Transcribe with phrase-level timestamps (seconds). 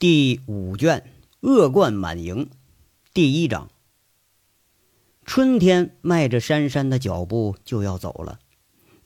[0.00, 1.04] 第五卷
[1.42, 2.48] 恶贯满盈，
[3.12, 3.68] 第一章。
[5.26, 8.38] 春天迈着姗姗的脚步就要走了，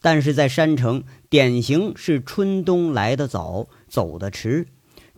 [0.01, 4.69] 但是在山城，典型是春冬来得早，走得迟。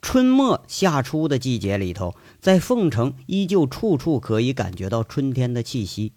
[0.00, 6.14] 春末夏初的季节里头，在凤城依旧处处可以感觉到春天的气息。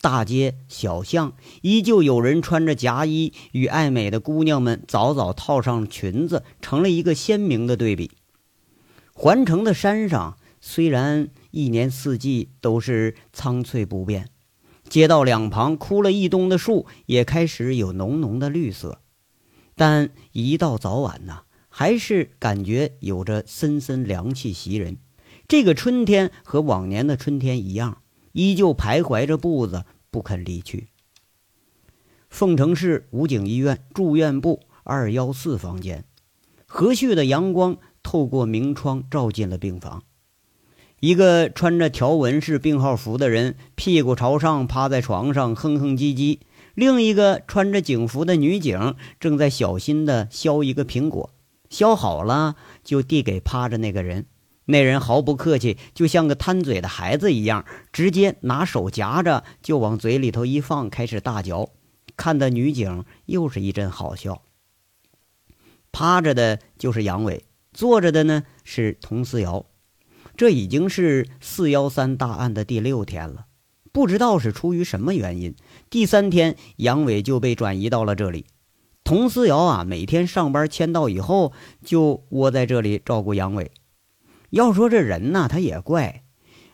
[0.00, 8.10] 大街小巷依旧有人穿着夹衣，与爱美的姑娘们早早套上裙子，成了一个鲜明的对比。
[9.16, 14.28] 环城的山上虽然一年四季都是苍翠不变，
[14.88, 19.00] 街道两旁枯了一冬的树也开始有浓浓的绿色，
[19.76, 24.98] 但一到早晚呢，还是感觉有着森森凉气袭人。
[25.46, 30.88] 这个春天和往年的春天一样，依旧徘徊着步子不肯离去。
[32.28, 36.04] 凤城市武警医院住院部二幺四房间，
[36.66, 37.78] 和煦的阳光。
[38.04, 40.04] 透过明窗照进了病房，
[41.00, 46.38] 一个穿着条纹式病号服的人屁股朝上趴在床上哼哼唧唧，
[46.74, 51.30] 另一个穿着警服的女警正在小心地削一个苹果，
[51.68, 54.26] 削好了就递给趴着那个人，
[54.66, 61.70] 那人毫不客气，就像个贪嘴的孩子一样，直接拿手夹着就往嘴里头一放，开始大嚼，
[62.16, 64.42] 看得女警又是一阵好笑。
[65.90, 67.44] 趴着的就是杨伟。
[67.74, 69.66] 坐着的呢是佟思瑶，
[70.36, 73.46] 这已经是四幺三大案的第六天了。
[73.92, 75.54] 不知道是出于什么原因，
[75.90, 78.46] 第三天杨伟就被转移到了这里。
[79.04, 81.52] 佟思瑶啊，每天上班签到以后
[81.84, 83.70] 就窝在这里照顾杨伟。
[84.50, 86.22] 要说这人呐，他也怪，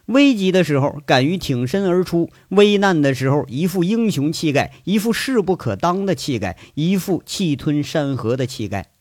[0.07, 8.93] 危急的时候敢于挺身而出，危难的时候一副英雄气概，一副势不可当的气概，一副气吞山河的气概。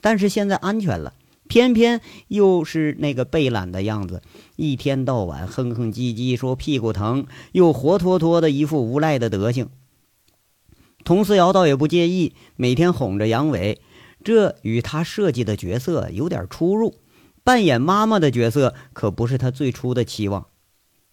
[0.00, 1.14] 但是现在安全了。
[1.48, 4.22] 偏偏又是那个被懒的样子，
[4.56, 9.68] 一天到晚哼哼唧唧说屁股疼，又活脱脱的一副无赖的德行。
[11.04, 13.80] 佟思瑶倒也不介意，每天哄着杨伟，
[14.24, 16.96] 这与他设计的角色有点出入。
[17.44, 20.46] 扮演妈妈的角色可不是他最初的期望。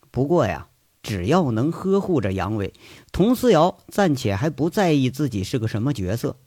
[0.10, 0.68] 不过呀，
[1.04, 2.74] 只要能呵护着杨伟，
[3.12, 6.38] 佟思瑶暂且还不在意自己是个什么角色。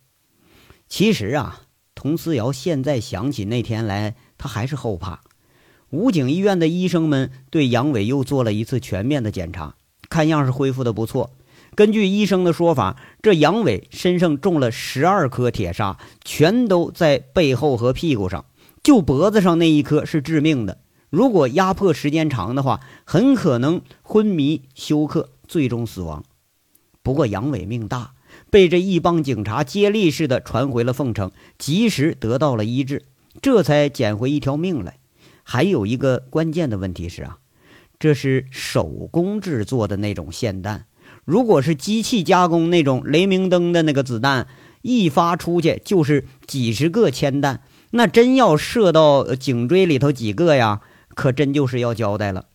[0.89, 1.63] 其实啊。
[1.97, 5.23] 佟思瑶现在想起那天来，他还是后怕。
[5.89, 9.77] 武警医院的医生们对杨伟又做了一次全面的检查，
[10.11, 11.31] 看样是恢复的不错。
[11.75, 18.45] 根据医生的说法，这杨伟身上中了十二颗铁砂，全都在背后和屁股上，
[18.83, 20.79] 就脖子上那一颗是致命的。
[21.09, 26.25] 如果压迫时间长的话，很可能昏迷休克，最终死亡。
[27.03, 28.13] 不过杨伟命大。
[28.57, 33.03] 被这一帮警察接力似的传回了凤城，及时得到了医治，
[33.43, 34.97] 这才捡回一条命来。
[35.43, 37.37] 还有一个关键的问题是啊，
[37.99, 40.87] 这是手工制作的那种霰弹，
[41.27, 44.47] 如果是机器加工那种雷明灯的那个子弹，
[44.81, 50.81] 一发出去就是几十个铅弹，那真要射到颈椎里头几个呀，
[51.15, 52.47] 可真就是要交代了。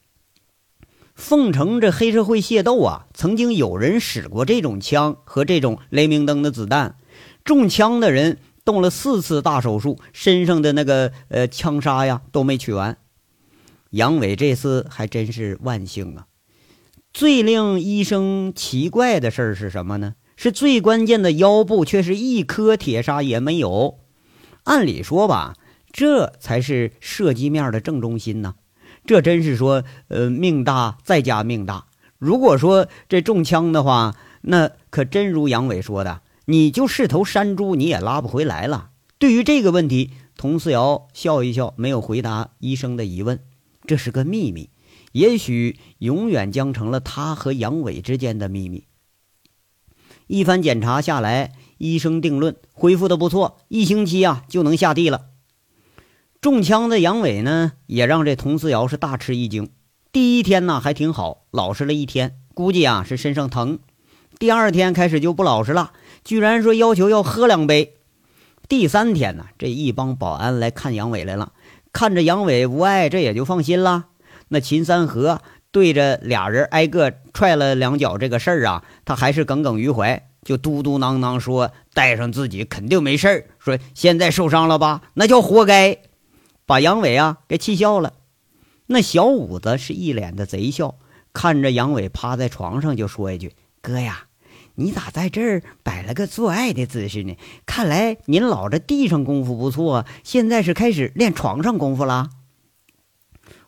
[1.15, 6.95] 凤城这黑社会械斗啊，曾经有人使过这种枪和这种雷明灯的子弹，
[7.43, 12.97] 中枪的人动了四次大手术，身上的那个呃枪杀呀都没取完。
[13.91, 16.27] 杨伟这次还真是万幸啊！
[17.13, 20.15] 最令医生奇怪的事儿是什么呢？
[20.37, 23.99] 是最关键的腰部却是一颗铁砂也没有。
[24.63, 25.55] 按理说吧，
[25.91, 28.55] 这才是射击面的正中心呢。
[29.11, 31.87] 这真是说，呃，命大再加命大。
[32.17, 38.91] 如果说这中枪的话，那可真如杨伟说的，你就是头山猪，你也拉不回来了。
[39.19, 43.41] 对于这个问题，佟思瑶笑一笑，没有回答医生的疑问。
[43.85, 44.69] 这是个秘密，
[45.11, 48.85] 也许永远将成了他和杨伟之间的秘密。
[50.27, 55.30] 一番检查下来，医生定论恢复的不错，一星期啊就能下地了。
[56.41, 59.69] 中枪的杨伟呢，也让这佟思瑶是大吃一惊。
[60.11, 63.77] 第一天呢还挺好，老实了一天，估计啊是身上疼。
[64.39, 65.91] 第二天开始就不老实了，
[66.23, 67.93] 居然说要求要喝两杯。
[68.67, 71.51] 第三天呢，这一帮保安来看杨伟来了，
[71.93, 74.05] 看着杨伟无碍，这也就放心了。
[74.47, 75.41] 那秦三河
[75.71, 83.45] 对着俩人挨个踹了两脚，这个事儿啊，他还是耿耿于怀，就嘟嘟囔囔说：“带上自己肯定没事儿。
[83.59, 85.99] 说现在受伤了吧，那叫活该。”
[86.65, 88.13] 把杨伟啊给气笑了，
[88.87, 90.95] 那小五子是一脸的贼笑，
[91.33, 94.25] 看着杨伟趴在床上就说一句：“哥呀，
[94.75, 97.35] 你咋在这儿摆了个做爱的姿势呢？
[97.65, 102.29] 看来您老这地上功夫不错，现在是开始练床上功夫了。”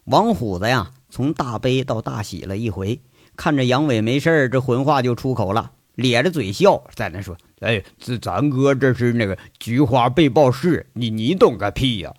[0.06, 3.02] 王虎子呀，从大悲到大喜了一回，
[3.36, 12.14] 看着杨伟没事这混话就出口了，咧着嘴笑，在那说：“哎，这咱哥这是那个菊花被爆式，你你懂个屁呀！”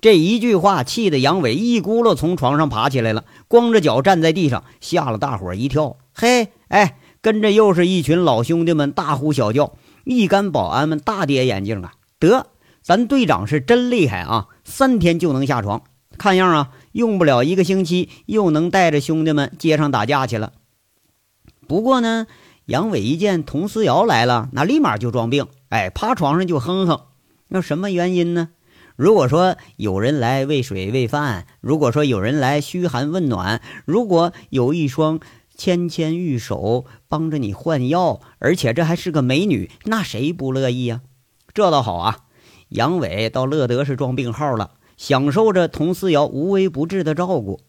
[0.00, 5.96] 这一句话气得杨伟一咕噜从床上爬起来了，光着脚站在地上，吓了大伙一跳。
[6.12, 11.92] 嘿，哎，跟着又是一群老兄弟们大呼小叫，一干保安们大跌眼镜啊！
[12.18, 12.46] 得，
[12.82, 15.82] 咱队长是真厉害啊，三天就能下床。
[16.18, 20.52] 看样啊，用不了一个星期，又能带着兄弟们街上打架去了。
[21.66, 22.26] 不过呢，
[22.66, 27.00] 杨伟一见佟思瑶来了，那立马就装病，哎，趴床上就哼哼。
[27.48, 28.50] 那什么原因呢？
[28.96, 35.20] 如果说有人来喂水喂饭，如果说有人来嘘寒问暖，如果有一双
[35.54, 41.02] 纤纤玉手帮着你换药，而且这还是个美女，那谁不乐意呀？
[41.52, 42.18] 这倒好啊，
[42.70, 44.72] 杨伟倒乐得是装病号了。
[44.96, 47.60] 享受着佟思瑶无微不至的照顾，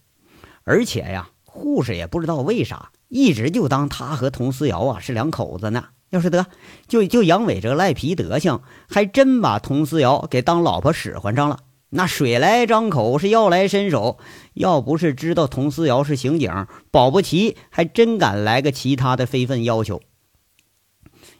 [0.64, 5.88] 而且呀，护士也不知道为啥，一直就当他和佟思瑶啊是两口子呢。
[6.10, 6.46] 要是得，
[6.86, 11.60] 就就杨伟这个赖皮德行，还真把佟思瑶给当老婆使唤上了。
[11.90, 14.18] 那水来张口，是药来伸手，
[14.52, 20.02] 要不是知道佟思瑶是刑警，保不齐还真敢来个其他的非分要求。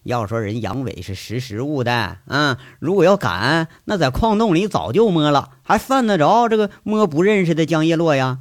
[0.05, 8.39] 要说人杨伟是识时务的啊，如果要敢，那在矿洞里早就摸了，还犯得着这个摸不认识的江叶落呀？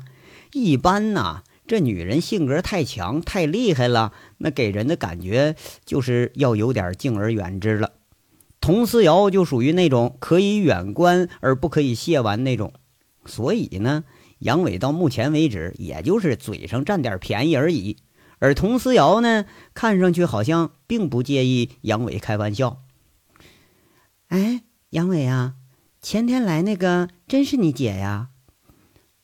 [0.54, 5.56] 一般呐，这女人性格太强、太厉害了，那给人的感觉
[5.86, 7.94] 就是要有点敬而远之了。
[8.60, 12.74] 佟思瑶就属于那种可以远观而不可以亵玩那种，
[13.26, 14.04] 所以呢，
[14.40, 17.98] 杨伟到目前为止也就是嘴上占点便宜而已。
[18.40, 22.84] 而佟思瑶呢，看上去好像并不介意杨伟开玩笑。
[24.28, 25.56] 哎，杨伟啊，
[26.02, 28.30] 前天来那个真是你姐呀？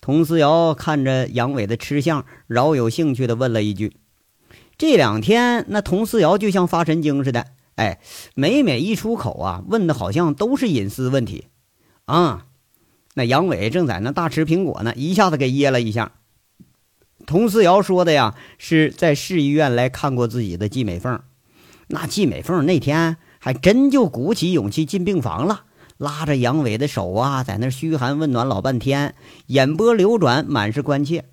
[0.01, 3.97] 佟思瑶看着杨伟的吃相，饶有兴趣的问了一句。
[4.83, 7.45] 这两天那佟思瑶就像发神经似的，
[7.75, 8.01] 哎，
[8.35, 11.45] 每每一出口啊，问的好像都是隐私问题。
[12.03, 12.47] 啊，
[13.13, 16.11] 那杨伟正在那大吃苹果呢，一下子给噎了一下。
[17.25, 21.17] 佟思瑶说的呀，是在市医院来看过自己的季美凤。
[21.87, 25.63] 那季美凤那天还真就鼓起勇气进病房了，
[25.97, 29.15] 拉着杨伟的手啊，在那嘘寒问暖老半天，
[29.45, 31.23] 眼波流转，满是关切，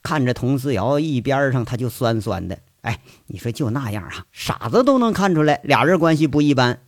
[0.00, 2.60] 看着佟思瑶一边上，他就酸酸的。
[2.82, 6.82] 哎，你说就那样啊，傻子都能看出来俩人关系不一般。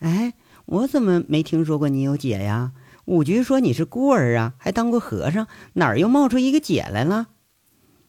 [0.00, 0.34] 哎，
[0.66, 2.72] 我怎么没听说过你有姐呀？
[3.04, 7.28] 五局说你是孤儿啊，还当过和尚，哪儿又冒出一个姐来了？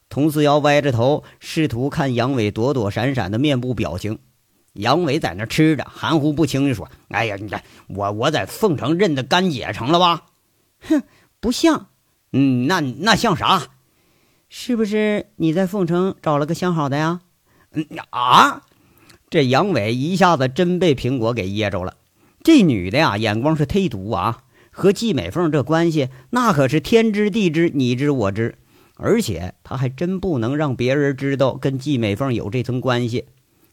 [0.09, 4.19] 佟思瑶歪着头，试图看杨伟躲躲闪闪的面部表情。
[4.73, 10.25] 杨伟在那吃着，含糊不清地说：“哎呀，你看我我在凤城认的干姐成了吧？
[10.81, 11.03] 哼，
[11.39, 11.87] 不像。
[12.31, 13.67] 嗯，那那像啥？
[14.55, 17.21] 是不是你在凤城找了个相好的呀？
[17.71, 18.61] 嗯啊！
[19.31, 21.95] 这杨伟一下子真被苹果给噎着了。
[22.43, 24.43] 这女的呀，眼光是忒毒啊！
[24.69, 28.59] 和季美凤这关系，那可是天知地知，你知我知。”
[28.95, 33.25] 而且他还真不能让别人知道跟季美凤有这层关系，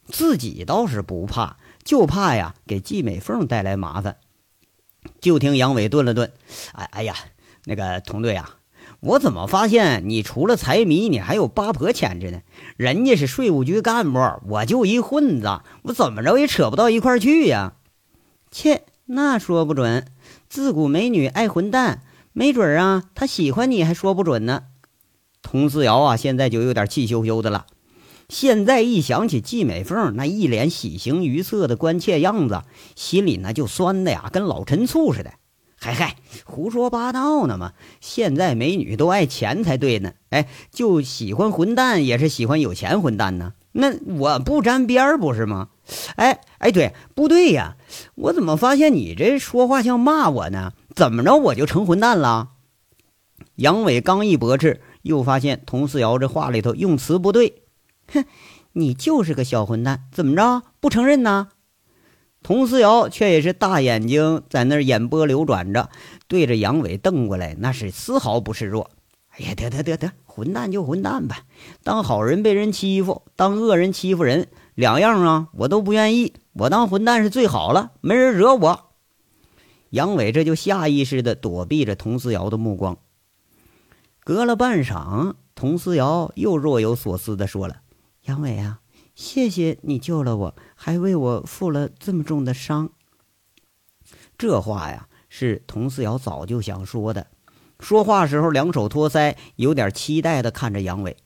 [0.07, 4.17] 自己倒是不怕，就怕呀给季美凤带来麻烦。
[5.21, 6.33] 就听杨伟顿了顿，
[6.73, 7.15] 哎哎呀，
[7.67, 8.57] 那个同队啊，
[9.01, 12.43] 我怎么发现你除了财迷，你还有八婆潜质呢？
[12.77, 17.73] 人家是税务局干部，我就一混子，我怎么着也扯不到一块去呀？
[18.51, 20.07] 切，那说不准，
[20.51, 22.03] 自古美女爱混蛋，
[22.35, 24.65] 没准啊，他喜欢你还说不准呢。
[25.43, 27.65] 佟思瑶啊，现在就有点气羞羞的了。
[28.29, 32.63] 现在一想起季美凤那一脸喜形于色的关切样子，
[32.95, 35.33] 心里那就酸的呀，跟老陈醋似的。
[35.83, 37.73] 嗨嗨，胡说八道呢嘛！
[38.03, 40.13] 现在美女都爱钱才对呢。
[40.29, 43.55] 哎，就喜欢混蛋，也是喜欢有钱混蛋呢。
[43.73, 45.71] 那我不沾边儿不是吗？
[46.17, 47.79] 哎哎，对不对呀？
[48.15, 50.75] 我怎么发现你这说话像骂我呢？
[50.95, 52.51] 怎么着我就成混蛋了？
[53.55, 54.83] 杨伟刚一驳斥。
[55.01, 57.63] 又发现佟思瑶这话里头用词不对，
[58.13, 58.27] 哼，
[58.73, 61.49] 你就是个小混蛋，怎么着不承认呢？
[62.43, 65.91] 佟思瑶却也是大眼睛在那儿眼波流转着，
[66.27, 68.91] 对着杨伟瞪过来，那是丝毫不示弱。
[69.31, 71.45] 哎呀，得得得得，混蛋就混蛋吧，
[71.85, 76.35] 当好人被人欺负，当恶人欺负人，两样啊，我都不愿意。
[76.55, 78.91] 我当混蛋是最好了，没人惹我。
[79.91, 82.99] 杨伟这就下意识地躲避着佟思瑶的目光。
[84.25, 87.77] 隔了半晌，佟思瑶又若有所思地说了
[88.27, 88.81] ：“杨伟啊，
[89.15, 92.89] 谢谢你救了我，还为我负了这么重的伤。”
[94.39, 97.27] 这话呀，是佟四瑶早就想说的，
[97.79, 101.19] 说话时候两手托腮，有点期待的看着杨伟。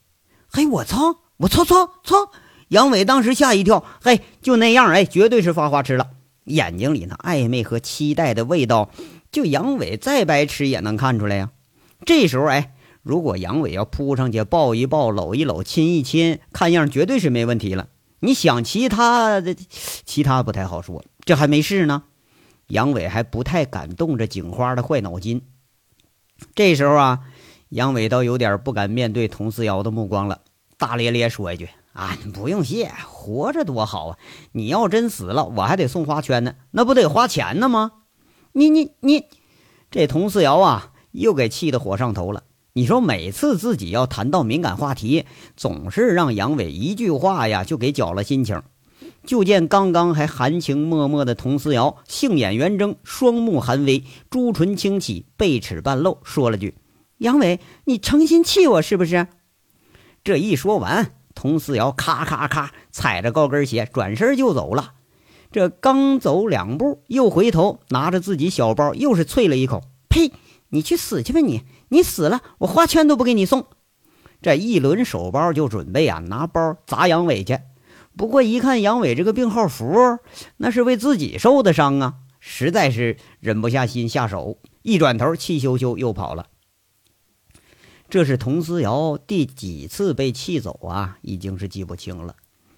[0.47, 1.21] 嘿，我操！
[1.37, 2.31] 我操操操！
[2.67, 3.85] 杨伟当时吓一跳。
[4.01, 6.09] 嘿，就那样，哎，绝对是发花痴了，
[6.43, 8.91] 眼睛里那暧昧和期待的味道，
[9.31, 11.51] 就杨伟再白痴也能看出来呀。
[12.05, 17.87] 这时候，哎，如果杨伟要扑上去抱一抱、搂一搂、亲一亲，看样绝对是没问题了。
[18.19, 19.55] 你想其他的，
[20.05, 22.03] 其他不太好说，这还没事呢。
[22.67, 25.43] 杨伟还不太敢动这警花的坏脑筋。
[26.55, 27.19] 这时候啊，
[27.69, 30.41] 杨伟倒有点不敢面对佟思瑶的目光了，
[30.77, 34.17] 大咧咧说一句：“啊，不用谢，活着多好啊！
[34.53, 37.91] 你要真死了，我还得送花圈呢，那不得花钱呢吗？”
[38.53, 39.25] 你你你，
[39.91, 42.43] 这佟思瑶啊，又给气得火上头了。
[42.77, 45.23] 你说每次自己要谈到敏感话题，
[45.55, 48.61] 总是让杨伟一句话呀就给搅了心情。
[49.25, 56.75] 就见刚刚还含情脉脉的佟思瑶，杏眼圆睁，双目含微，朱唇轻启，贝齿半露，说了句
[57.19, 59.27] ：“杨伟，你诚心气我是不是？”
[60.25, 64.95] 这一说完，佟思瑶咔咔咔踩着高跟鞋转身就走了。
[65.49, 70.33] 这刚走两步，又回头拿着自己小包，又是啐了一口：“呸！
[70.69, 71.61] 你去死去吧你！
[71.89, 73.67] 你死了，我花圈都不给你送。”
[74.41, 77.59] 这一轮手包就准备啊拿包砸杨伟去。
[78.15, 80.19] 不过一看杨伟这个病号符，
[80.57, 86.47] 那是为自己受的伤啊，实在是忍不下心下手，一转头气咻咻又跑了。
[88.07, 91.17] 这是佟思瑶第几次被气走啊？
[91.23, 92.35] 已经是记不清了。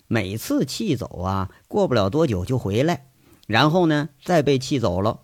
[0.08, 3.08] 每次气走啊，过不了多久就回来，
[3.46, 5.20] 然后呢再被气走了。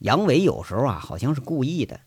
[0.00, 2.00] 杨伟有时候啊，好像是故意的。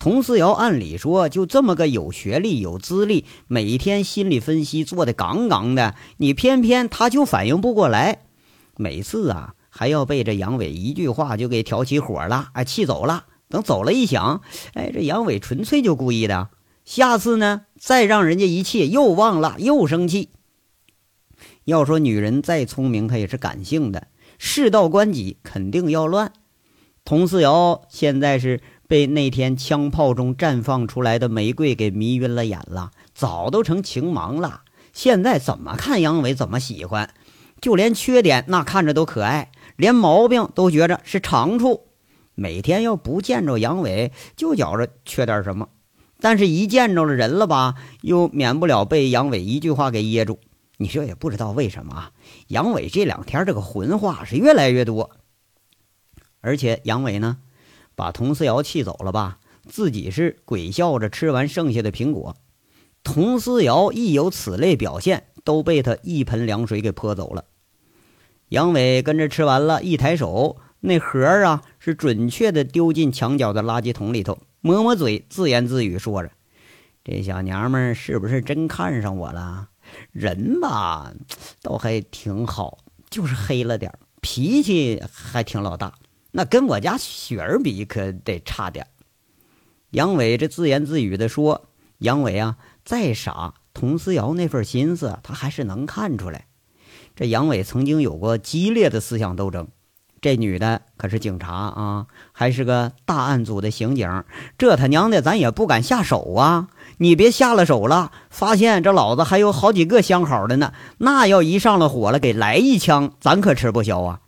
[0.00, 8.22] 佟思瑶按理说就这么个有学历、有资历，每天心理分析做的杠杠的，你偏偏他就反应不过来，
[8.78, 13.26] 每次啊还要被这杨伟一句话就给挑起火了，哎，气走了。
[13.50, 14.40] 等走了一想，
[14.72, 16.48] 哎，这杨伟纯粹就故意的。
[16.86, 20.30] 下次呢，再让人家一气又忘了，又生气。
[21.64, 24.06] 要说女人再聪明，她也是感性的，
[24.38, 26.32] 事到关己肯定要乱。
[27.04, 28.62] 佟思瑶现在是。
[28.90, 34.62] 被那天枪炮中绽放出来的玫瑰给迷晕了眼了，早都成情盲了。
[34.92, 37.14] 现在怎么看杨伟怎么喜欢，
[37.60, 41.86] 就连缺点那看着都可爱，连毛病都觉着是长处。
[42.34, 45.66] 每天要不见着杨伟，就觉着缺点什么；
[46.18, 50.40] 但是一见着了人了吧，又免不了被杨伟一句话给噎住。
[50.78, 52.10] 你说也不知道为什么啊，
[52.48, 55.10] 杨伟这两天这个混话是越来越多，
[56.40, 57.38] 而且杨伟呢。
[58.00, 59.40] 把佟思瑶气走了吧？
[59.68, 62.34] 自己是鬼笑着吃完剩下的苹果。
[63.04, 67.44] 佟思瑶一有此类表现，都被他一盆凉水给泼走了。
[68.48, 76.30] 杨伟跟着吃完了，一抬手，那盒啊是准确的丢进墙角的垃圾桶里头，抹抹嘴，自言自语说着
[77.04, 79.68] ：“这小娘们是不是真看上我了？
[80.10, 81.12] 人吧，
[81.60, 82.78] 倒还挺好，
[83.10, 83.92] 就是黑了点
[84.22, 85.92] 脾气还挺老大。”
[86.32, 88.86] 那跟我家雪儿比，可得差点。
[89.90, 91.68] 杨伟这自言自语的说
[91.98, 96.46] ：“杨伟啊，再傻，佟思瑶那份心思，他还是能看出来。
[97.16, 99.66] 这杨伟曾经有过激烈的思想斗争。
[100.20, 104.22] 这女的可是警察啊，还是个大案组的刑警。
[104.56, 106.68] 这他娘的，咱也不敢下手啊！
[106.98, 110.72] 你别下了手了，发现这老子还有好几个相好的呢。
[110.98, 114.20] 那要一上了火了，给来一枪，咱可吃不消啊！”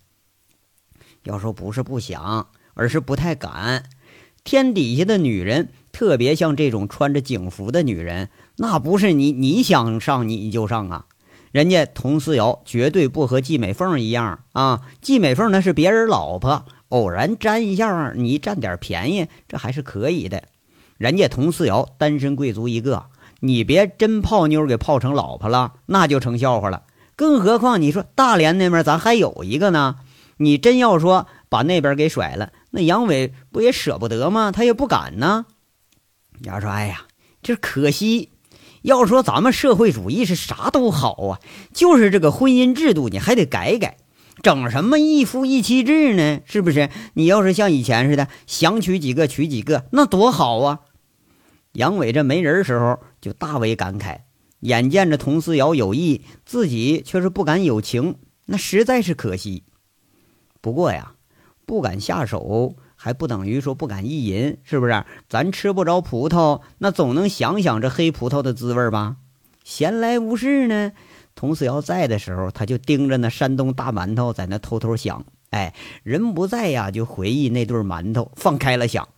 [1.24, 3.84] 要说不是不想，而是不太敢。
[4.44, 11.06] 天底下的女人，特别像这种穿着警服的女人，那不是你你想上你就上啊。
[11.52, 14.80] 人家佟思瑶绝对不和季美凤一样啊。
[15.00, 20.42] 季美凤那是别人老婆，偶然沾一下，你占点便宜，这还是可以的。
[20.96, 23.04] 人家佟思瑶单身贵族一个，
[23.40, 26.82] 你别真泡妞给泡成老婆了，那就成笑话了。
[27.14, 29.96] 更何况你说大连那边咱还有一个呢。
[30.42, 34.52] 你真要说把那边给甩了，那杨伟不也舍不得吗？
[34.52, 35.46] 他也不敢呢。
[36.42, 37.06] 要说，哎呀，
[37.42, 38.30] 这可惜。
[38.82, 41.40] 要说咱们社会主义是啥都好啊，
[41.72, 43.96] 就是这个婚姻制度你还得改改，
[44.42, 46.40] 整什么一夫一妻制呢？
[46.46, 46.90] 是不是？
[47.14, 50.80] 你要是像以前似的，想娶几个娶几个，那多好啊！
[51.74, 54.22] 杨伟这没人时候就大为感慨，
[54.58, 59.62] 眼见着佟思瑶有意，自己却是不敢有情，那实在是可惜。
[60.62, 61.12] 不过呀，
[61.66, 65.04] 不敢下手还不等于说不敢意淫，是不是？
[65.28, 69.16] 咱吃不着葡萄，那总能想想这黑葡萄的滋味吧？
[69.64, 70.92] 闲来无事呢，
[71.34, 75.24] 佟子瑶在的时候，他就盯着那山东大馒头，在那偷偷想。
[75.50, 79.08] 哎，人不在呀，就回忆那对馒头，放开了想。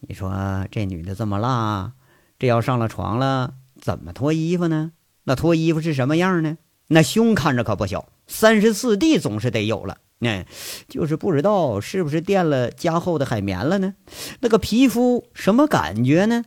[0.00, 1.92] 你说这女的这么辣，
[2.38, 4.92] 这要上了床了，怎么脱衣服呢？
[5.24, 6.56] 那脱衣服是什么样呢？
[6.86, 9.98] 那胸看着可不小，三十四 D 总是得有了。
[10.22, 10.44] 那
[10.86, 13.94] 就是不知道是不是垫了加厚的海绵了呢？
[14.40, 16.44] 那个皮肤什么感觉呢？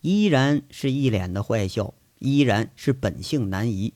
[0.00, 3.94] 依然是一脸的坏笑，依然是本性难移。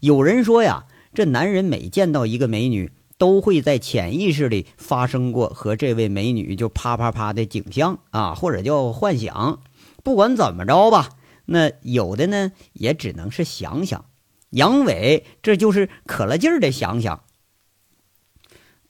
[0.00, 9.62] 有人说呀，这男人每见到一个美女，都会在潜意识里发生过和这位美女就啪啪啪的景象啊，或者叫幻想。
[10.02, 11.10] 不管怎么着吧，
[11.44, 14.06] 那有的呢也只能是想想。
[14.50, 17.23] 杨伟这就是可了劲儿的想想。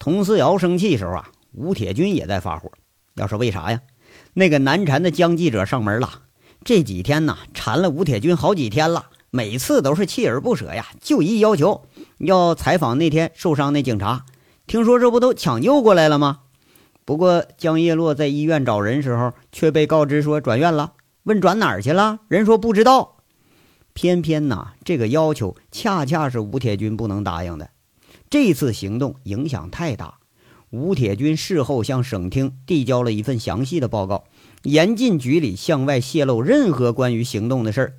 [0.04, 2.70] 佟思瑶生气时候啊，吴铁军也在发火。
[3.14, 3.80] 要说为啥呀？
[4.34, 6.10] 那个难缠的江记者上门了，
[6.62, 11.86] 这几天呢缠了吴铁军好几天了，每次都是锲而不舍呀，就一要求
[12.18, 14.26] 要采访那天受伤那警察。
[14.66, 16.40] 听说这不都抢救过来了吗？
[17.06, 20.92] 不过江叶落在医院找人时候，却被告知说转院了。
[21.22, 23.16] 问转哪儿去了，人说不知道。
[23.94, 27.70] 偏偏呐，这个要求恰恰是吴铁军不能答应的。
[28.34, 30.18] 这次行动影响太大，
[30.70, 34.24] 吴铁军事后向省厅递交了一份详细的报告，
[34.64, 37.94] 严禁局里向外泄露任何关于行动的事儿。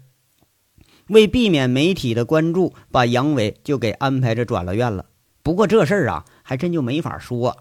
[1.08, 5.06] 为避免媒体的关注，把杨伟就给安排着转了院了。
[5.42, 7.60] 不过这事儿啊，还真就没法说。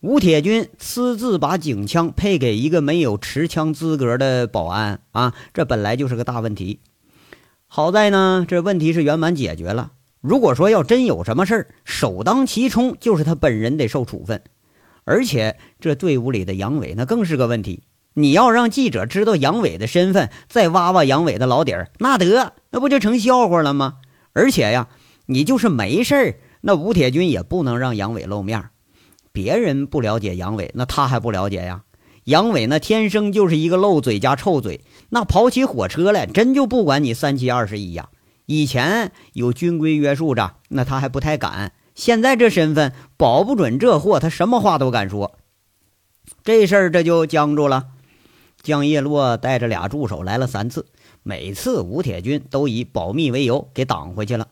[0.00, 6.80] 吴铁军私自把警枪配给一个没有持枪资格的保安啊，这本来就是个大问题。
[7.66, 9.92] 好在呢，这问题是圆满解决了。
[10.26, 14.42] 如果说要真有什么事儿，首当其冲就是他本人得受处分，
[15.04, 17.84] 而且这队伍里的杨伟那更是个问题。
[18.14, 23.98] 你要让记者知道杨伟的身份，再挖挖杨伟的老底儿，那得那不就成笑话了吗？
[24.32, 24.88] 而且呀，
[25.26, 28.70] 你就是没事儿，那吴铁军也不能让杨伟露面儿。
[29.30, 31.82] 别人不了解杨伟，那他还不了解呀？
[32.24, 34.80] 杨伟那天生就是一个漏嘴加臭嘴，
[35.10, 38.08] 那跑起火车来真就不管你三七二十一呀。
[38.46, 41.72] 以前有军规约束着，那他还不太敢。
[41.94, 45.38] 现在这身份，保不准这货他什么话都敢说。
[46.42, 47.88] 这事儿这就僵住了。
[48.62, 50.86] 江叶落带着俩助手来了三次，
[51.22, 54.48] 每次吴铁军都以保密为由给挡回去了。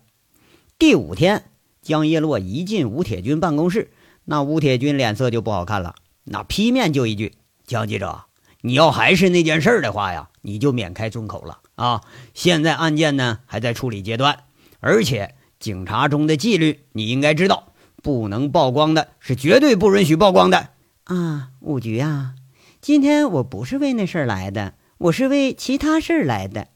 [0.79, 1.45] 第五天，
[1.83, 3.91] 江叶落一进吴铁军办公室，
[4.25, 7.35] 那吴铁军脸色就不好看了，那劈面就一句
[7.67, 8.25] ：“江记者，
[8.67, 12.01] 你要还是那件事的话呀，你就免开尊口了。”啊，
[12.33, 14.45] 现在案件呢还在处理阶段，
[14.81, 20.71] 而且警察中的纪律你应该知道，不能曝光的是绝对不允许曝光的
[21.05, 21.51] 啊。
[21.61, 22.35] 五局啊，
[22.81, 26.69] 今天我不是为那事儿来的，我是为其他事儿来的。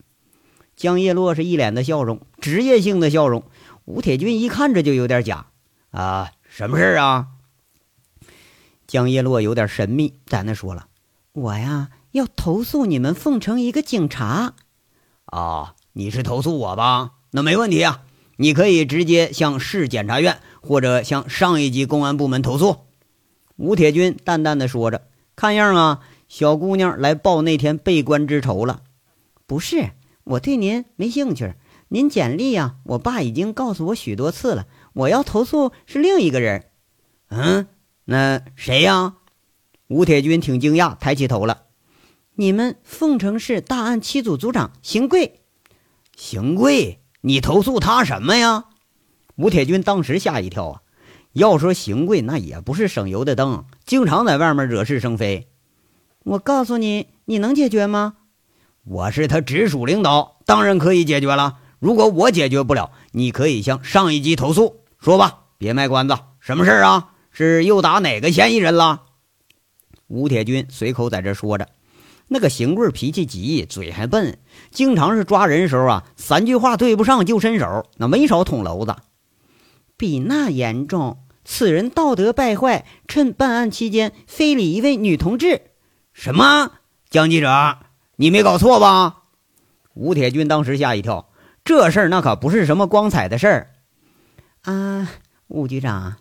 [0.77, 3.45] 江叶落是一脸的笑容，职业性的笑容。
[3.87, 5.47] 吴铁军一看这就有点假
[5.91, 7.29] 啊，什么事儿啊？
[8.87, 10.88] 江叶落有点神秘，在那说了，
[11.39, 14.55] 我呀要投诉你们凤城一个警察。
[15.27, 17.13] 啊，你是投诉我吧？
[17.31, 18.03] 那没问题啊，
[18.37, 22.79] 你可以直接向市检察院或者向上一级公安部门投诉。
[23.57, 28.83] 吴铁军淡淡的说着，看样啊，小姑娘来报那天被关之仇了。
[29.47, 29.91] 不是，
[30.25, 31.55] 我对您没兴趣。
[31.89, 34.67] 您简历呀，我爸已经告诉我许多次了。
[34.93, 36.67] 我要投诉是另一个人。
[37.29, 37.67] 嗯，
[38.05, 39.15] 那谁呀？
[39.89, 41.63] 吴铁军挺惊讶，抬起头了。
[42.35, 45.41] 你们凤城市大案七组组长邢贵，
[46.15, 48.67] 邢贵，你投诉他什么呀？
[49.37, 50.83] 吴铁军当时吓一跳啊！
[51.33, 55.49] 要说邢贵，那也不是省油的灯，经常在外面惹是生非。
[56.23, 58.17] 我告诉你，你能解决吗？
[58.85, 61.61] 我是他直属领导，当然可以解决了。
[61.79, 64.81] 如果我解决不了，你可以向上一级投诉。
[64.99, 67.13] 说吧，别卖关子，什么事儿啊？
[67.31, 69.05] 是又打哪个嫌疑人了？
[70.09, 71.69] 吴铁军随口在这说着。
[72.27, 74.39] 那个邢贵脾气急，嘴还笨，
[74.71, 78.95] 经常是抓人时候啊，三句话对不上就伸手，那没少捅娄子。
[79.97, 85.63] 比那严重，此人道德败坏，趁办案期间非礼一位女同志。
[86.13, 86.73] 什么？
[87.09, 87.79] 江记者，
[88.17, 89.23] 你没搞错吧？
[89.95, 91.31] 吴铁军当时吓一跳，
[91.65, 93.71] 这事儿那可不是什么光彩的事儿
[94.63, 95.11] 啊！
[95.47, 96.19] 吴局长，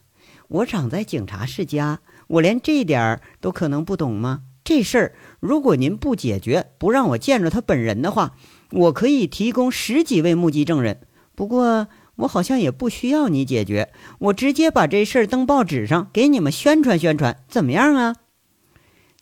[0.48, 4.42] 我长在警察世家，我连这点儿都可能不懂吗？
[4.64, 5.16] 这事儿。
[5.40, 8.36] 如果您不解决，不让我见着他本人的话，
[8.72, 11.00] 我可以提供十几位目击证人。
[11.36, 11.88] 不过
[12.18, 18.16] 我好像也不需要你解决，我直接把这事儿登报纸上，给你们宣传宣传，怎么样啊？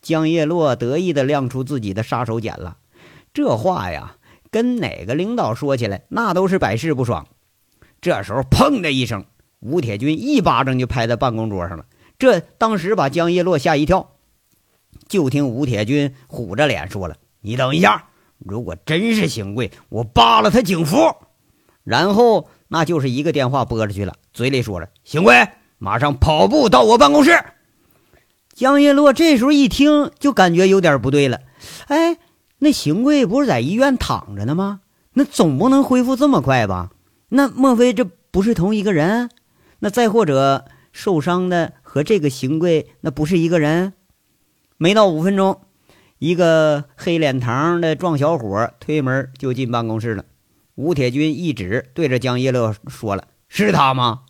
[0.02, 2.78] 江叶落得意地亮出自己的杀手锏了。
[3.34, 4.16] 这话呀，
[4.50, 7.28] 跟哪个领导说起来，那都是百试不爽。
[8.02, 9.26] 这时候，砰的一声，
[9.60, 11.86] 吴铁军一巴掌就拍在办公桌上了。
[12.18, 14.12] 这当时把江叶落吓一跳。
[15.08, 18.06] 就听吴铁军虎着脸说了：“你等一下，
[18.40, 20.98] 如果真是邢贵，我扒了他警服。”
[21.84, 25.48] 然后那就是一个电话拨出去了，嘴里说着：“邢贵，
[25.78, 27.40] 马上跑步到我办公室。”
[28.56, 31.42] 江叶落这时候一听，就感觉有点不对了。
[31.88, 32.18] 哎，
[32.58, 34.80] 那邢贵不是在医院躺着呢吗？
[35.14, 36.90] 那总不能恢复这么快吧？
[37.30, 39.30] 那莫非这不是同一个人？
[39.80, 43.94] 那再或者受伤的和这个邢贵那不是一个人？
[44.76, 45.62] 没到五分钟，
[46.20, 50.26] 一个黑脸膛的壮小伙推门就进办公室了。
[50.76, 54.24] 吴铁军一指，对着江叶乐说了：“是他吗？”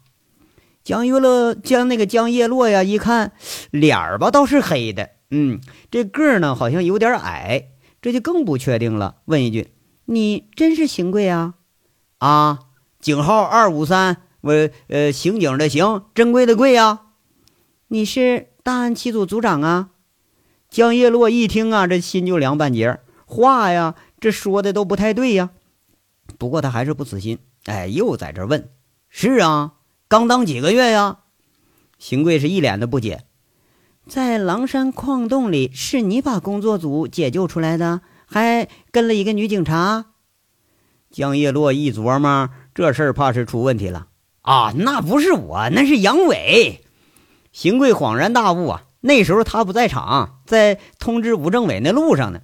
[0.85, 3.31] 江叶乐将那个江叶落呀一看，
[3.71, 9.15] 脸儿吧倒是黑的，嗯，这个呢好像有点矮，这就更不确定了。
[9.25, 9.69] 问一句。
[10.05, 11.55] 你真是邢贵啊？
[12.19, 12.59] 啊，
[12.99, 17.01] 警号二五三，我呃，刑警的刑，珍贵的贵呀。
[17.87, 19.89] 你是大案七组组长啊？
[20.69, 25.51] 江叶落一听啊，这心就凉半截，话呀，这说的都不太对呀。
[26.39, 28.69] 不过他还是不死心，哎，又在这问：
[29.09, 29.73] 是啊，
[30.07, 31.19] 刚当几个月呀？
[31.99, 33.25] 邢贵是一脸的不解。
[34.07, 38.01] 在狼山矿洞里，是你把工作组解救出来的？
[38.25, 40.07] 还跟了一个女警察，
[41.11, 44.07] 江叶落一琢磨，这事儿怕是出问题了
[44.41, 44.73] 啊！
[44.75, 46.84] 那不是我，那是杨伟。
[47.55, 52.41] 邢贵恍然大悟啊，那时候他不在场，在通知吴政委那路上呢。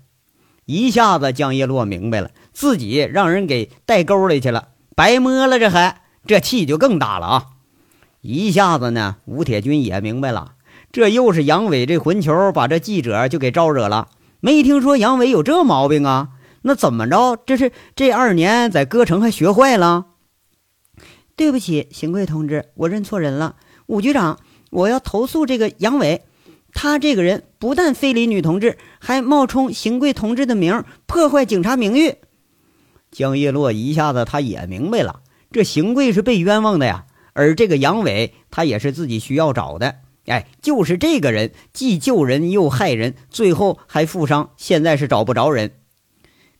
[0.64, 7.46] 一下子，江叶落明白了，自己让人给带沟里去了，白摸了，这还这气就更大了啊！
[8.22, 10.54] 一下子呢，吴铁军也明白了，
[10.94, 14.08] 这又是杨伟这混球把这记者就给招惹了。
[14.40, 16.30] 没听说杨伟有这毛病啊？
[16.62, 17.36] 那怎么着？
[17.46, 20.06] 这是这二年在歌城还学坏了？
[21.36, 23.58] 对不起，邢贵同志，我认错人了。
[23.88, 24.40] 武局长，
[24.72, 26.24] 我要投诉这个杨伟，
[26.74, 32.16] 他这个人不但非礼女同志，还冒充邢贵同志的名，破坏警察名誉。
[33.12, 39.98] 江叶落一下子他也明白了，这邢贵是被冤枉的呀，而这个杨伟他也是自己需要找的。
[40.28, 45.74] 哎，就是这个人，既救人又害人，最后还负伤，现在是找不着人。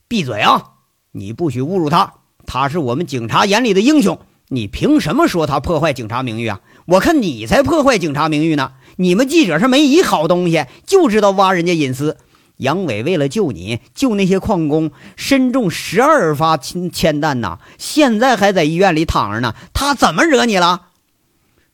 [0.08, 0.74] 闭嘴啊！
[1.14, 4.20] 你不许侮辱他，他是我们警察眼里的英雄。
[4.54, 6.60] 你凭什么说他破坏警察名誉啊？
[6.86, 8.74] 我看你才破坏警察名誉呢！
[8.98, 12.18] 你们记者是没一好东西，就知道挖人家隐私。
[12.58, 19.56] 杨伟为了救你，救那些矿工，身中十二发铅铅弹呐，现在还在医院里躺着呢。
[19.74, 20.88] 他怎么惹你了？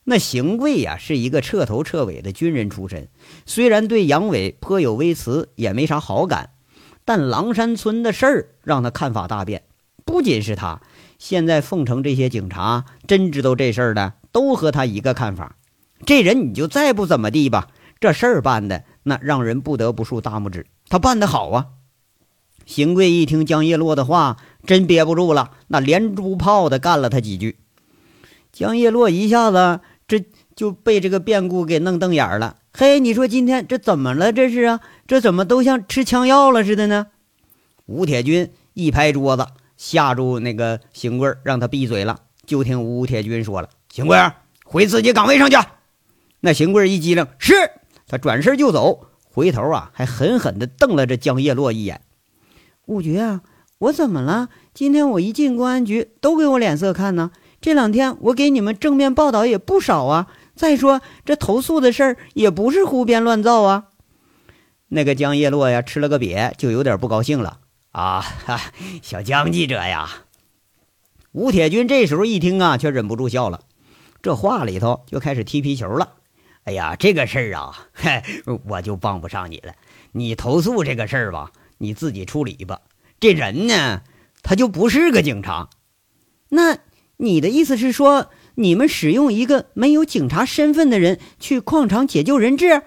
[0.04, 3.08] 那邢贵呀，是一个彻头彻尾的军人出身，
[3.44, 6.50] 虽然对杨伟颇有微词，也没啥好感，
[7.04, 9.64] 但狼山村的事儿让他看法大变。
[10.04, 10.80] 不仅是他，
[11.18, 15.56] 现在凤城这些警察真知道这事儿的，都和他一个看法。
[16.06, 17.68] 这人你就再不怎么地吧，
[18.00, 21.66] 这事儿办的那让人不得不竖大拇指，他办得好啊！
[22.64, 27.58] 邢贵一听江叶落的话，真憋不住了，那连珠炮的干了他几句。
[28.52, 29.80] 江叶落一下子。
[30.08, 30.24] 这
[30.56, 32.56] 就被这个变故给弄瞪眼了。
[32.72, 34.32] 嘿，你说今天这怎么了？
[34.32, 37.08] 这是啊，这怎么都像吃枪药了似的呢？
[37.84, 42.20] 吴铁军一拍桌子，吓住那个邢贵，让他闭嘴了。
[42.44, 44.18] 就听吴铁军说了：“邢贵，
[44.64, 45.56] 回自己岗位上去。”
[46.40, 47.54] 那邢贵一激灵，是
[48.06, 52.02] 他转身就走，回头啊，还狠狠地瞪了这江叶落一眼。
[52.86, 53.42] 吴局啊，
[53.78, 54.48] 我怎么了？
[54.72, 57.30] 今天我一进公安局，都给我脸色看呢。
[57.60, 60.28] 这两天我给你们正面报道也不少啊。
[60.54, 63.84] 再说这投诉的事儿也不是胡编乱造啊。
[64.88, 67.58] 那个江叶落呀，吃了个瘪，就有点不高兴了
[67.98, 68.24] 啊。
[69.02, 70.08] 小江记者呀，
[71.32, 73.62] 吴铁军这时候一听啊，却忍不住笑了。
[74.22, 76.14] 这话里头就开始踢皮球了。
[76.64, 78.22] 哎呀，这个事儿啊，嘿，
[78.64, 79.74] 我就帮不上你了。
[80.12, 82.80] 你投诉这个事儿吧，你自己处理吧。
[83.20, 84.02] 这人呢，
[84.42, 85.68] 他就不是个警察。
[86.50, 86.78] 那。
[87.20, 92.84] 你的意思是说，你们使用一个没有警察身份的人去矿场解救人质？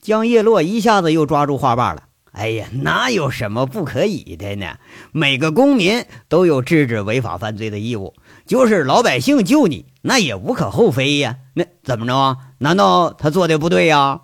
[0.00, 2.04] 江叶落一下子又抓住话把了。
[2.32, 4.78] 哎呀，哪有什么不可以的呢？
[5.12, 8.14] 每个公民都有制止违法犯罪的义务，
[8.46, 11.36] 就是老百姓救你，那也无可厚非呀。
[11.54, 12.36] 那怎么着啊？
[12.58, 14.22] 难道他做的不对呀？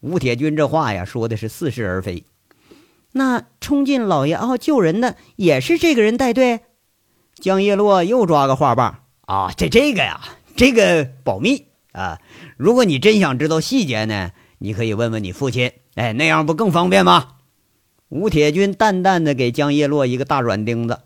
[0.00, 2.24] 吴铁军这话呀，说的是似是而非。
[3.12, 6.60] 那冲进老爷坳救人的也是这个人带队？
[7.36, 10.20] 江叶落又抓个话棒啊，这这个呀，
[10.56, 12.18] 这个保密啊。
[12.56, 17.36] 如果你真想知道细节呢，你可以问问你父亲，哎，那样不更方便吗？
[18.08, 21.00] 吴铁军淡淡的给江叶落一个大软钉子，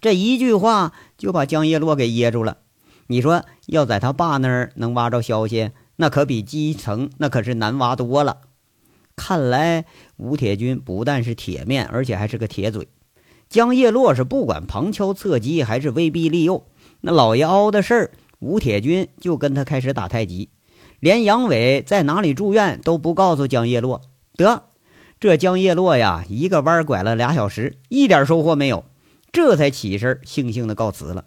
[0.00, 2.58] 这一句话就把江叶落给噎住了。
[3.06, 8.38] 你说要在他爸那儿能挖着消息，那可比基层那可是难挖多了。
[9.16, 9.84] 看来
[10.16, 12.88] 吴铁军不但是铁面，而且还是个铁嘴。
[13.48, 16.66] 江叶落是不管旁敲侧击还是威逼利诱，
[17.00, 20.50] 那老爷凹的事儿，吴铁军就跟他开始打太极，
[21.00, 24.02] 连杨伟在哪里住院都不告诉江叶落。
[24.36, 24.64] 得，
[25.20, 28.84] 这江叶落呀，一个弯拐了俩小时，一点收获没有，
[29.32, 31.24] 这才起身悻悻的告辞了。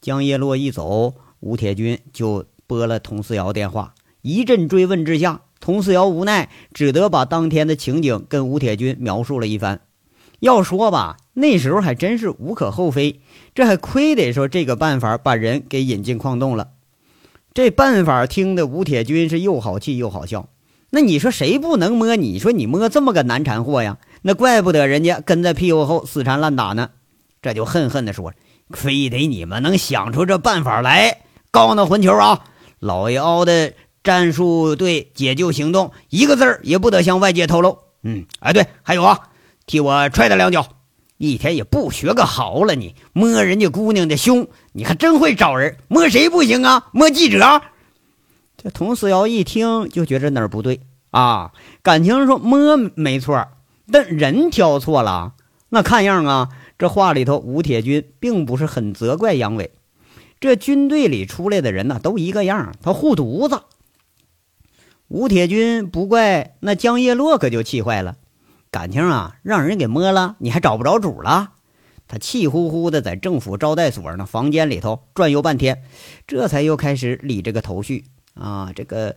[0.00, 5.42] 江叶落一走，吴铁军就拨了佟思瑶电话，一阵追问之下。
[5.60, 9.80] 佟思瑶无奈，只得把当天的情景跟吴铁军描述了一番。
[10.38, 13.20] 要说吧，那时候还真是无可厚非，
[13.56, 16.70] 这还亏得说这个办法把人给引进矿洞了。
[17.54, 20.48] 这办法听得吴铁军是又好气又好笑。
[20.90, 22.16] 那你说谁不能摸？
[22.16, 23.98] 你说你摸这么个难缠货呀？
[24.22, 26.90] 那怪不得人家跟在屁股后死缠烂打呢。
[27.42, 28.32] 这就恨恨地说
[28.70, 32.44] ：“非得你们能想出这办法来，高那混球啊！
[32.78, 33.72] 老爷凹的。”
[34.04, 37.78] 战术队解救行动，一个字儿也不得向外界透露。
[38.02, 39.28] 嗯，哎，对，还有啊，
[39.66, 40.66] 替我踹他两脚。
[41.18, 45.76] 一天也不学个好了，你摸人家姑娘的胸，你还真会找人。
[45.88, 46.88] 摸谁不行啊？
[46.92, 47.60] 摸记者。
[48.56, 51.52] 这佟思瑶一听就觉着哪儿不对啊，
[51.82, 53.48] 感情说摸没错，
[53.90, 55.34] 但人挑错了。
[55.70, 59.72] 那看样啊，这话里头吴铁军并不是很责怪杨伟。
[60.40, 63.62] 这军队里出来的人呢，都一个样，他护犊子。
[65.08, 68.16] 吴铁军不怪那江叶落，可就气坏了。
[68.70, 71.52] 感情啊，让人给摸了，你还找不着主了。
[72.06, 75.82] 他气呼呼的在政府招待所那房间里头转悠半天，
[76.26, 78.04] 这才又开始理这个头绪
[78.34, 78.72] 啊。
[78.74, 79.16] 这个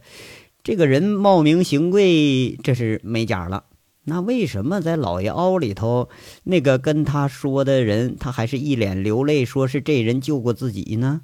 [0.64, 3.64] 这个人冒名行贿，这是没假了。
[4.04, 6.10] 那为什么在老爷凹里头
[6.44, 11.22] 那个跟他说的人，他还是一脸流泪，说是这人救过自己呢？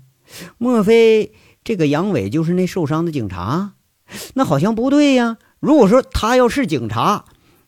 [0.57, 3.73] 莫非这个杨伟就是那受伤的警察？
[4.35, 5.37] 那好像不对呀。
[5.59, 7.25] 如果说他要是警察，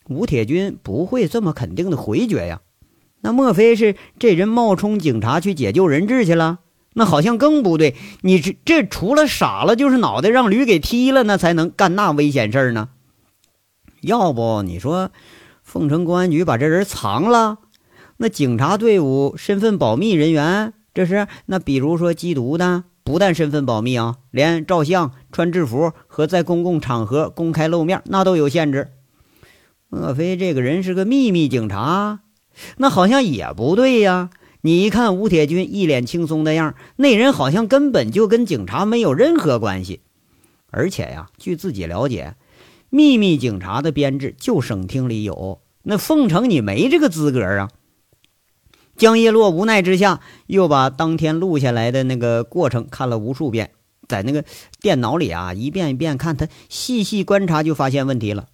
[0.10, 2.62] 吴铁军不会这么肯定的回绝呀。
[3.22, 6.60] 那莫非是这人冒充警察去解救人质去了？
[6.94, 7.96] 那好像更不对。
[8.22, 12.90] 你这这除了傻了，就是脑袋让驴给踢了，那才能干那危险事儿呢。
[14.02, 15.12] 要不你说，
[15.64, 17.60] 凤城公安局把这人藏了？
[18.18, 22.86] 那警察队伍身份保密人员，这是那比如说缉毒的。
[23.04, 28.92] 不但身份保密啊，连照相、穿制服和在公共场合公开露面那都有限制。
[29.90, 32.20] 莫非这个人是个秘密警察？
[32.78, 34.30] 那好像也不对呀。
[34.62, 40.02] 你一看吴铁军一脸轻松的样，那人好像根本就跟警察没有任何关系。
[40.70, 42.36] 而且呀，据自己了解，
[42.92, 47.70] 秘密警察的编制就省厅里有，那凤城你没这个资格啊。
[48.96, 53.72] 江叶落无奈之下，又把当天录下来的那个过程看了无数遍，
[54.08, 54.44] 在那个
[54.82, 58.48] 电脑里啊，一遍一遍看，他细细观察，就发现问题了。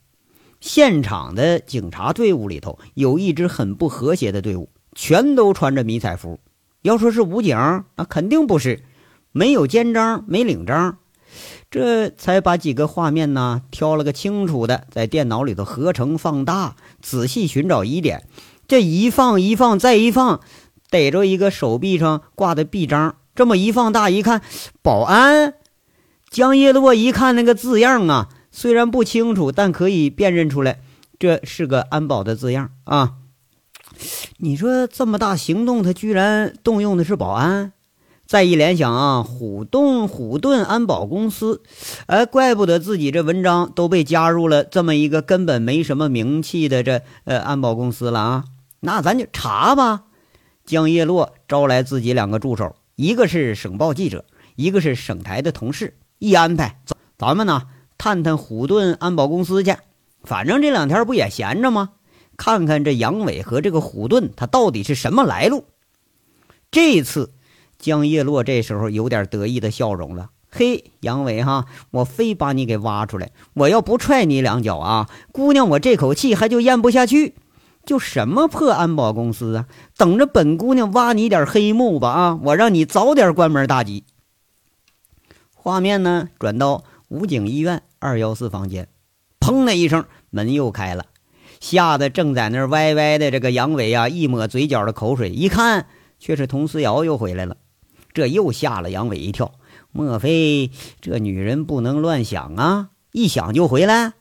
[0.66, 6.40] 现场的警察队伍里头有一支很不和谐的队伍，全都穿着迷彩服。
[6.82, 7.56] 要说是武警，
[7.96, 8.84] 那肯定不是，
[9.32, 10.98] 没有肩章，没领章。
[11.70, 18.28] 这才把几个画面呢挑了个清楚的，在电脑里头合成放大，仔细寻找疑点。
[18.68, 20.40] 这一放一放再一放，
[20.90, 24.42] 逮着一个手臂上挂的臂章，这么一放大一看，
[24.82, 25.54] 保安
[26.32, 30.80] 江叶落一看那个字样啊，虽然不清楚，但可以辨认出来，
[31.20, 33.16] 这是个安保的字样啊。
[34.38, 37.74] 你说这么大行动，他居然动用的是保安？
[38.26, 41.64] 再一联想啊，虎洞虎盾安保公司，
[42.06, 48.46] 哎，怪不得自己这文章都被加入了这么一个根本没什么名气的这呃安保公司了啊。
[48.80, 50.06] 那咱就查吧。
[50.66, 54.24] 江叶落招来自己两个助手，一个是省报记者，
[54.56, 55.98] 一个是省台的同事。
[56.20, 56.80] 一安排，
[57.18, 57.64] 咱们呢
[57.98, 59.76] 探探虎盾安保公司去。
[60.24, 61.92] 反正这两天不也闲着吗？
[62.38, 65.64] 看看这杨伟和这个虎盾他到底是什么来路。
[66.70, 67.32] 这次
[67.80, 70.32] 江叶落这时候有点得意的笑容了。
[70.50, 73.32] 嘿，杨伟哈，我非把你给挖出来！
[73.54, 77.36] 我要不踹你两脚啊，姑娘，我这口气还就咽不下去。
[77.86, 79.68] 就什么破安保公司啊！
[79.96, 82.10] 等着本姑娘挖你点黑幕吧！
[82.10, 84.04] 啊，我让你早点关门大吉。
[85.54, 86.84] 画面呢，转到
[87.16, 88.90] 武警医院二幺四房间，
[89.40, 91.06] 砰的一声，门又开了，
[91.62, 95.88] 吓得正在那歪歪的这个杨伟啊，一抹嘴角的口水，一看
[96.20, 97.56] 却是佟思瑶又回来了，
[98.14, 99.54] 这又吓了杨伟一跳。
[99.94, 102.90] 莫非这女人不能乱想啊？
[103.14, 104.12] 一想就回来？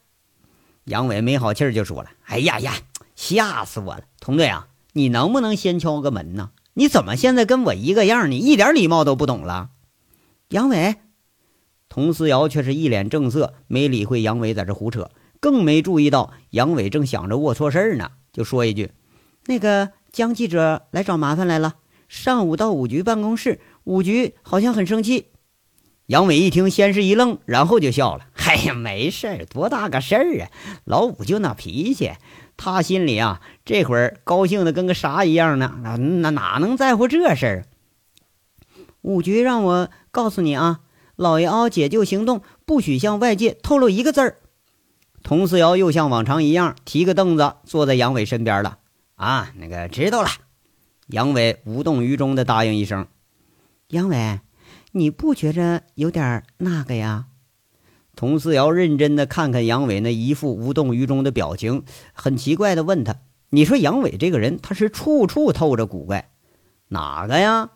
[0.84, 2.74] 杨伟没好气就说了：“哎呀呀！”
[3.16, 6.50] 吓死我了，童队啊，你能不能先敲个门呢？
[6.74, 8.30] 你怎么现在跟我一个样？
[8.30, 9.70] 你一点礼貌都不懂了。
[10.50, 10.94] 杨伟，
[11.94, 18.90] 佟思瑶却是一脸正色，没理会杨伟在这胡扯，更没注意到杨伟正想着龌龊事儿呢，就说一句
[19.46, 21.74] ：“那个江记者来找麻烦来了，
[22.08, 25.26] 上午到五局办公室，五局好像很生气。”
[26.06, 30.50] 杨伟一听，先是一愣，然后就笑了：“哎呀，没事儿，多大个事儿啊！
[30.84, 32.10] 老五就那脾气，
[32.56, 35.78] 他心里啊，这会儿高兴的跟个啥一样呢？
[35.84, 37.66] 那那哪能在乎这事儿？”
[39.02, 40.80] 五局让我告诉你啊，
[41.16, 44.38] 老爷凹解救行动不许向外界透露一个字儿。
[45.22, 48.78] 佟思瑶又像往常一样提个凳子坐在杨伟身边了。
[49.14, 50.28] 啊，那个知道了。
[51.08, 53.06] 杨伟无动于衷的答应一声。
[53.88, 54.40] 杨伟。
[54.96, 57.26] 你不觉着有点那个呀？
[58.14, 63.16] 佟四瑶认真的看看杨伟那一副无动于衷的表情，很奇怪的问他
[63.50, 66.30] ：“你说杨伟这个人，他是处处透着古怪，
[66.86, 67.70] 哪个呀？”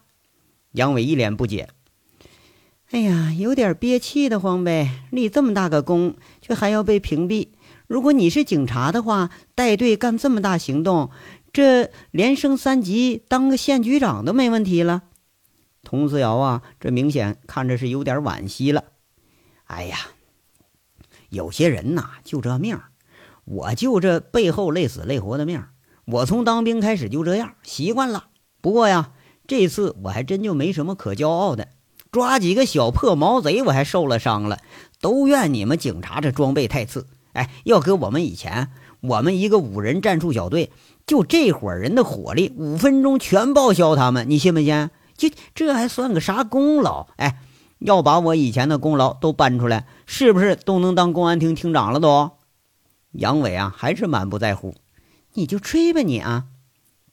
[0.70, 1.70] 杨伟一脸不解
[2.90, 5.02] ：“哎呀，有点憋气的慌呗！
[5.10, 7.48] 立这么大个功，却还要被屏蔽。
[7.86, 11.10] 如果你是警察的话，带队干这么大行动，
[11.52, 15.02] 这连升三级当个县局长都没问题了。”
[15.84, 18.84] 佟思瑶啊，这明显看着是有点惋惜了。
[19.64, 19.98] 哎呀，
[21.28, 22.80] 有些人呐，就这命
[23.44, 25.62] 我就这背后累死累活的命
[26.06, 28.28] 我从当兵开始就这样，习惯了。
[28.62, 29.12] 不过呀，
[29.46, 31.68] 这次我还真就没什么可骄傲的。
[32.10, 34.58] 抓几个小破毛贼，我还受了伤了。
[35.00, 37.06] 都怨你们警察这装备太次。
[37.34, 40.72] 哎，要搁我们以前，我们一个五人战术小队，
[41.06, 44.90] 就这伙人的火力，五分钟全报销他们，你信不信？
[45.16, 47.06] 这这还算个啥功劳？
[47.16, 47.40] 哎，
[47.78, 52.00] 要把我以前的功劳都搬出来，是不是都能当公安厅厅长了？
[52.00, 52.32] 都，
[53.12, 54.74] 杨伟啊，还是满不在乎。
[55.34, 56.46] 你就吹吧你啊！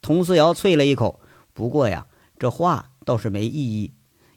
[0.01, 1.19] 佟思瑶啐了一口。
[1.53, 2.07] 不过呀，
[2.39, 3.91] 这话倒是没意义。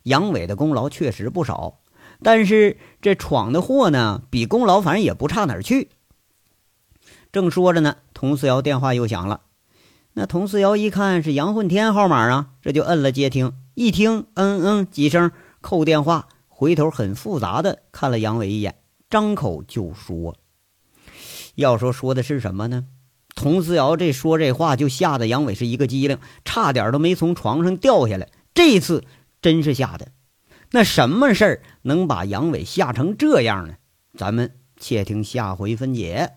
[0.08, 1.78] 杨伟的功劳确实不少，
[2.22, 5.90] 但是这闯的祸呢，比功劳反正也不差哪儿去。
[7.30, 9.42] 正说着呢，佟思瑶电话又响了。
[10.14, 13.52] 那佟思瑶一看是杨混天号码啊，这就摁了接听。
[13.74, 18.74] 一听，嗯嗯几声，扣电话，回头很复杂的看了杨伟一眼，
[19.08, 20.36] 张口就说
[21.54, 22.86] ：“要说说的是什么呢？”
[23.36, 28.28] 佟思瑶这说这话，就吓得杨伟是一个机灵，差点都没从床上掉下来。
[28.52, 29.04] 这次
[29.40, 30.12] 真是吓的。
[30.72, 33.76] 那什么事儿能把杨伟吓成这样呢？
[34.16, 36.32] 咱们且听下回分解。